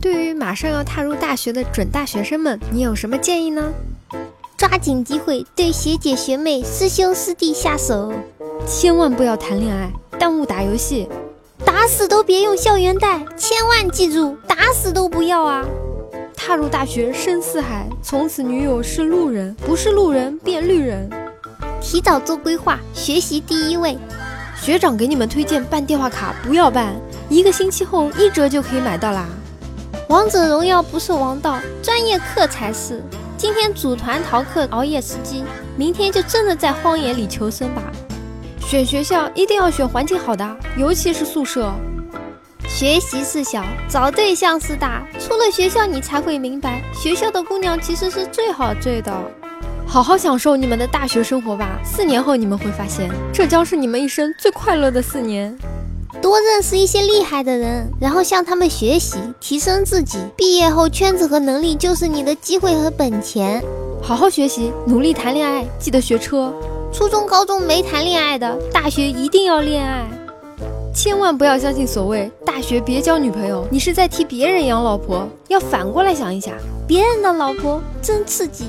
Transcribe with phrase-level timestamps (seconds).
[0.00, 3.72] 对于马上要踏入大学的准大学生们，你有什么建议呢？
[4.56, 8.12] 抓紧机会对学姐学妹、师兄师弟下手，
[8.66, 11.08] 千万不要谈恋爱，耽误打游戏，
[11.64, 15.64] 打死都别用校园贷，千万记住，打死都不要啊！
[16.36, 21.10] 踏入大学深似海，从此女友是路人，不是路人变绿人。
[21.80, 23.98] 提早做规划，学习第一位。
[24.60, 26.94] 学长给你们推荐办电话卡，不要办，
[27.28, 29.28] 一个星期后一折就可以买到啦。
[30.08, 33.02] 王者荣耀不是王道，专业课才是。
[33.36, 35.44] 今天组团逃课熬夜吃鸡，
[35.76, 37.82] 明天就真的在荒野里求生吧。
[38.58, 41.70] 选学校一定要选环境好的，尤其是宿舍。
[42.66, 45.06] 学习是小，找对象是大。
[45.20, 49.12] 出了学校，你才会明白，学校的姑娘其实是最好追的。
[49.86, 55.54] 好好享受你们的大学生活吧，四年后你们会发现，这将是你们一生最快乐的四年。
[56.28, 60.18] 多认识一些厉害的人，然后向他们学习，提升自己。
[60.36, 63.64] 毕业后，圈子和能力就是你的机会和本钱。
[64.02, 66.52] 好好学习，努力谈恋爱，记得学车。
[66.92, 70.06] 初中、高中没谈恋爱的，大学一定要恋爱。
[70.94, 75.26] 千万不要相信所谓大学别交女朋友，你是在替别人养老婆。
[75.48, 76.52] 要反过来想一下，
[76.86, 78.66] 别人的老婆真刺激。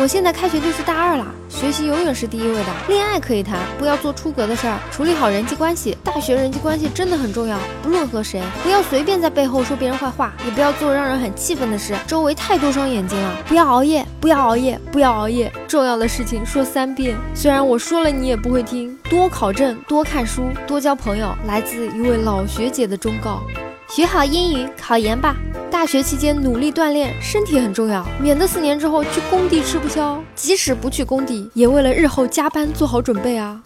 [0.00, 2.66] 我现在开学就是大二啦，学习永远是第一位的。
[2.88, 5.94] 恋爱可以谈，不要做出格的事儿，处理好人际关系。
[6.02, 11.94] 大学人际关系真的很重要，不论和谁，不要随便在背后说别人坏话，也不要做让人很气愤的事。
[12.06, 15.52] 周围太多双眼睛了，不要熬夜，不要熬夜，不要熬夜。
[15.68, 18.96] 重要的事情说三遍，虽然我说了你也不会听。
[19.10, 21.36] 多考证，多看书，多交朋友。
[21.44, 23.42] 来自一位老学姐的忠告。
[23.86, 25.36] 学好英语，考研吧。
[25.80, 30.22] 大学期间努力锻炼，身体很重要，免得四年之后去工地吃不消。
[30.34, 33.58] 即使不去工地，也为了日后加班做好准备啊！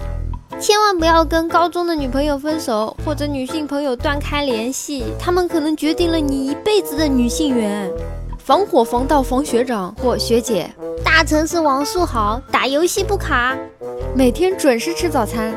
[0.60, 7.90] 千万不要跟高中的女朋友分手，或者女性朋友断开联系，他们可能决定了你一辈子的女性缘。
[8.38, 10.70] 防火防盗防学长或学姐。
[11.04, 13.58] 大城市网速好，打游戏不卡。
[14.14, 15.52] 每天准时吃早餐。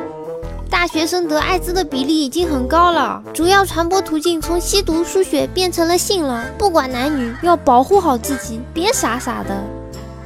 [0.67, 6.45] 大学生得艾滋的比例已经很高了，主要传播途径从吸毒输血变成了性了。
[6.57, 9.63] 不管男女，要保护好自己，别傻傻的。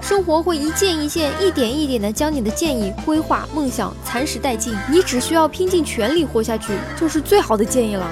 [0.02, 8.10] 生活会一件一件、一点一点的将你的建议、规划、梦想蚕食殆尽，你只需要拼尽全力活下去，就是最好的建议了。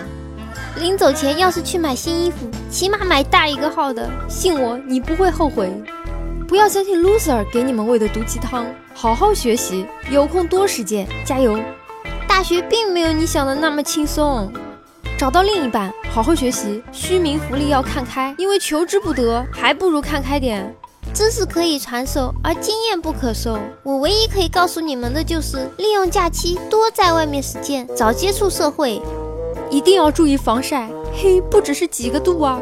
[0.77, 5.69] 临走前，要是去买新衣服，起码买大一个号的，信我，你不会后悔。
[6.47, 11.59] 不要相信 loser 给你们喂的毒鸡汤，好好学习，有空多实践，加油。
[12.39, 14.49] 大学并没有你想的那么轻松，
[15.17, 20.73] 找到另一半，好好学习，虚名浮利要看开，因为求之不得，还不如看开点。
[21.13, 23.59] 知识可以传授，而经验不可授。
[23.83, 29.01] 我唯一可以告诉你们的就是，利用假期多在外面实践，早接触社会，
[29.69, 32.57] 一定要注意防晒，嘿不只是几个度啊。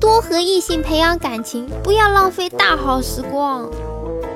[0.00, 3.70] 多和异性培养感情，不要浪费大好时光。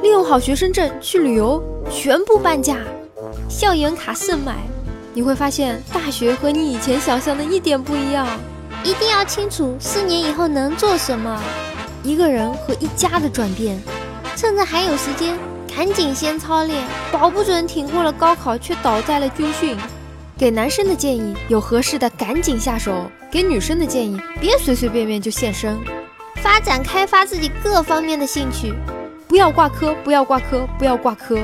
[0.00, 1.60] 利用好学生证去旅游，
[1.90, 2.76] 全部半价。
[3.50, 4.54] 校园卡慎买，
[5.12, 8.26] 你会发现大学和你以前想象的一点不一样。
[8.84, 11.42] 一定要清楚四年以后能做什么。
[12.04, 13.78] 一个人和一家的转变，
[14.36, 15.36] 趁着还有时间，
[15.76, 19.76] 赶紧先操练，保不准挺过了高考却倒在了军训。
[20.38, 25.76] 给男生的建议，有合适的赶紧下手；给女生的建议，别随随便便就现身。
[26.36, 28.72] 发展开发自己各方面的兴趣，
[29.26, 31.36] 不要挂科，不要挂科，不要挂科。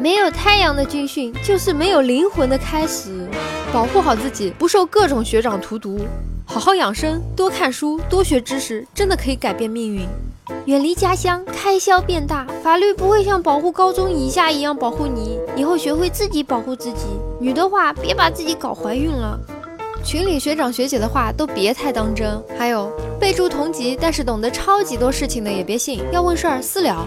[0.00, 3.28] 没有太阳的军训就是没有灵魂的开始。
[3.72, 6.00] 保护好自己，不受各种学长荼毒，
[6.46, 10.06] 好好养生，多看书，多学知识，真的可以改变命运。
[10.66, 15.38] 远离家乡，开销变大，法律不会像保护高中以下一样保护你。
[15.56, 17.06] 以后学会自己保护自己。
[17.40, 19.38] 女的话，别把自己搞怀孕了。
[20.04, 22.40] 群里学长学姐的话都别太当真。
[22.56, 27.06] 还有备注同级但是懂得超级多事情的也别信，要问事儿私聊。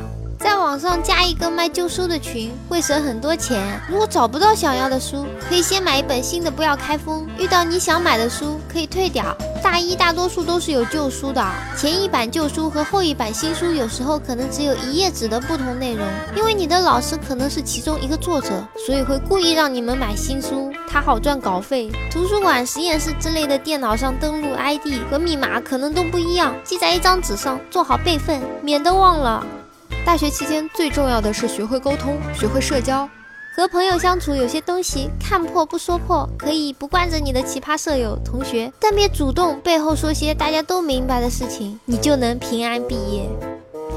[0.71, 3.77] 网上加一个卖旧书的群，会省很多钱。
[3.89, 7.27] 如果找不到想要的书，可以先买一本新的，不要开封。
[7.37, 9.35] 遇到你想买的书，可以退掉。
[9.61, 11.45] 大一大多数都是有旧书的，
[11.77, 16.07] 前一版旧书和后一版新书有时候可能只有一页纸的不同内容。
[16.37, 21.91] 因为你的老师可能是其中一个作者，所以会故意让你们买新书，他好赚稿费。
[22.09, 29.45] 图书馆、实验室之类的电脑上登录 ID 和密码可能都不一样，记在一张纸上，做好备份，免得忘了。
[30.03, 33.07] 大学期间最重要的是学会沟通，学会社交，
[33.55, 34.35] 和朋友相处。
[34.35, 43.29] 有些东西看破不说破，可以不惯着你的奇葩舍友、同学，但别主动背后说些大家都明白的事情，你就能平安毕业。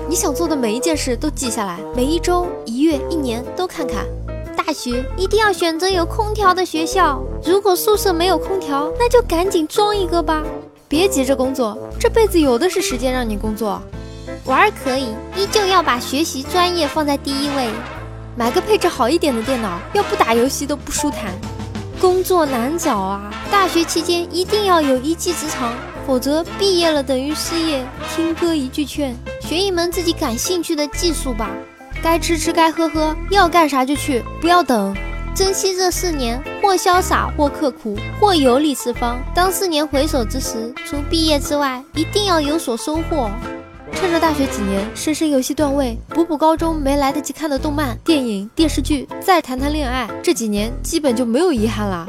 [0.09, 4.05] 你想做的每一件事都记下来，每一周、一月、一年都看看。
[4.55, 10.43] 大学一定要选择有空调的学校，如果宿舍没有空调，那就赶紧装一个吧。
[10.87, 13.83] 别急着工作，这辈子有的是时间让你工作。
[14.46, 17.70] 玩可以，依旧要把学习专业放在第一位。
[18.37, 21.32] 买个配置好一点的电脑，要不打游戏都不舒坦。
[21.99, 25.73] 工作难找啊，大学期间一定要有一技之长，
[26.06, 27.87] 否则毕业了等于失业。
[28.14, 31.49] 听哥一句劝，学一门自己感兴趣的技术吧。
[32.02, 34.94] 该吃吃，该喝喝，要干啥就去，不要等。
[35.35, 39.19] 珍惜这四年，或潇洒，或刻苦，或游历四方。
[39.35, 43.31] 当四年回首之时，除毕业之外，一定要有所收获。
[43.94, 52.06] 趁着大学几年，深深游戏段位，补补高中没来得及看的动漫、电影、电视剧，再谈谈恋爱，这几年基本就没有遗憾了。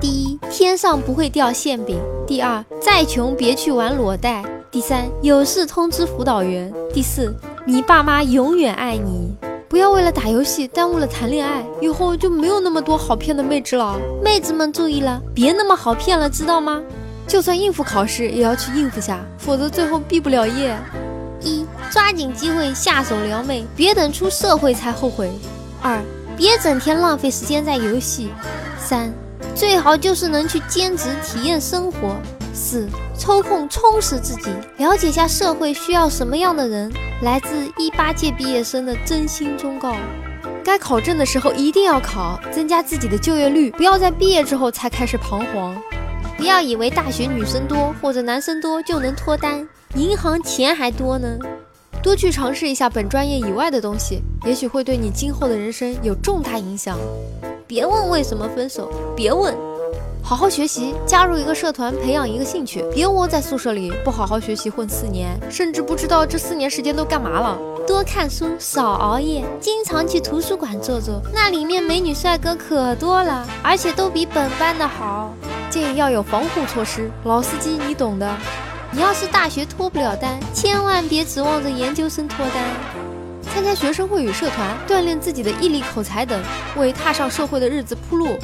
[0.00, 7.34] 第一，天上不会掉馅饼；第二，再穷别去玩裸贷；第三，有事通知辅导员；第四，
[7.66, 9.36] 你爸妈永远爱你。
[9.68, 13.98] 不要为了打游戏耽误了谈恋爱，以后就没有那么多好骗的妹纸了。
[14.24, 16.80] 妹子们注意了，别那么好骗了，知道吗？
[17.26, 20.74] 就算应付考试，也要去应付下，否则最后毕不了业。
[21.40, 25.30] 一，抓紧机会下手撩妹，别等出社会才后悔。
[25.80, 26.02] 二，
[26.36, 28.30] 别整天浪费时间在游戏。
[28.78, 29.12] 三，
[29.54, 32.16] 最好就是能去兼职体验生活。
[32.52, 36.92] 四，抽空充实自己，了解下社会需要什么样的人。
[37.22, 39.96] 来自一八届毕业生的真心忠告：
[40.64, 45.80] 该考证的时候一定要考，增加自己的就业率，不要在毕业之后才开始彷徨。
[46.38, 51.36] 不要以为大学女生多或者男生多就能脱单，银行钱还多呢。
[52.00, 56.96] 多去尝试一下本专业以外的东西，也许会对你今后的人生有重大影响。
[57.66, 59.52] 别问为什么分手，别问。
[60.22, 67.58] 好好学习，加入一个社团，培养一个兴趣，别窝在宿舍里不好好学习混四年，甚至不知道这四年时间都干嘛了。
[67.84, 75.34] 多看书，少熬夜，经常去图书馆坐坐，那里面美女帅哥可多了，而且都比本班的好。
[75.70, 78.36] 建议要有防护措施，老司机你懂的。
[78.90, 82.64] 你要是大学脱不了单，千万别指望着研究生脱单。
[83.42, 86.40] 参加学生会与社团，锻炼自己的毅力、口才等，
[86.76, 88.38] 为踏上社会的日子铺路。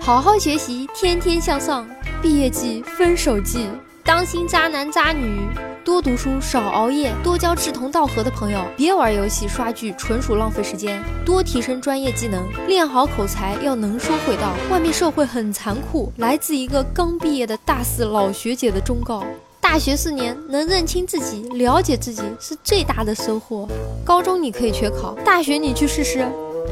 [0.00, 1.86] 好好学习，天天向上。
[2.22, 3.66] 毕业季、分手季，
[4.04, 5.48] 当心渣男渣女。
[5.84, 8.60] 多读书，少熬夜，多交志同道合的朋友。
[8.76, 11.02] 别玩游戏、刷剧，纯属浪费时间。
[11.24, 14.52] 多提升专业技能，练好口才，要能说会道。
[14.70, 19.24] 外面社会很残酷，来自一个刚毕业的大四老学姐的忠告：
[19.60, 23.66] 大学四年，能认清自己、了解自己是最大的收获。
[24.04, 26.26] 高中你可以缺考，大学你去试试。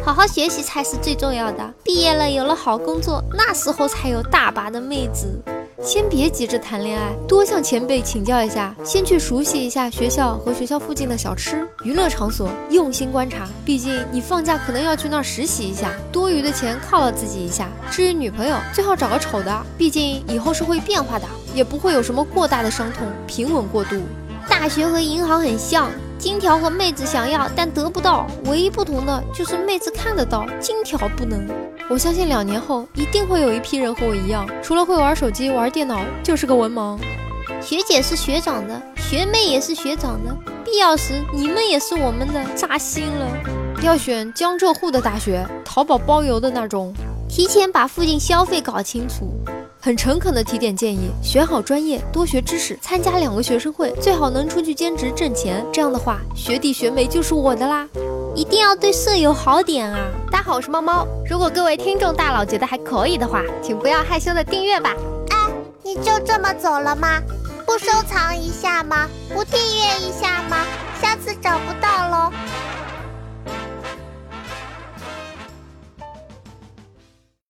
[0.04, 1.74] 好好学习才是最重要的。
[1.82, 5.26] 毕业了，有了好工作，那时候才有大把的妹子。
[5.80, 13.48] 先别急着谈恋爱，多向前辈请教一下，先去熟悉一下学校和学校附近的小吃、娱乐场所，用心观察。
[13.64, 17.68] 毕竟你放假可能要去那儿实习一下，多余的钱犒劳自己一下。
[17.92, 24.02] 至于女朋友，最好找个丑的，毕竟以后是会变化的，也不会有什么过大的伤痛，平稳过渡。
[24.48, 25.90] 大学和银行很像。
[26.18, 28.26] 金条和妹子想要，但得不到。
[28.46, 31.46] 唯一不同的就是妹子看得到，金条不能。
[31.88, 36.98] 我相信两年后一定会有一批人和我一样，除了会玩手机、玩电脑，就是个文盲。
[37.62, 42.44] 学姐是学长的，学妹也是学长的，必要时你们也是我们的。
[42.56, 43.26] 扎心了，
[43.82, 46.92] 要选江浙沪的大学，淘宝包邮的那种。
[47.28, 49.30] 提前把附近消费搞清楚。
[49.88, 55.64] 很诚恳的提点建议：选好专业，多学知识，参加两个学生会，最好能出去兼职挣钱。
[55.72, 57.88] 这样的话，学弟学妹就是我的啦。
[58.34, 59.98] 一定要对舍友好点啊！
[60.30, 61.08] 大家好，我是猫猫。
[61.26, 64.94] 如果各位听众大佬觉得还可以的话，请不要害羞的订阅吧。
[65.30, 65.36] 哎，
[65.82, 67.22] 你就这么走了吗？
[67.64, 69.08] 不收藏一下吗？
[69.34, 70.66] 不订阅一下吗？
[71.00, 72.32] 下次找不到喽。